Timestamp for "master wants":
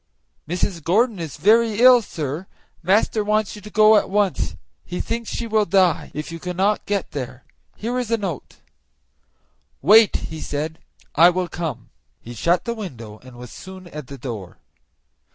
2.81-3.55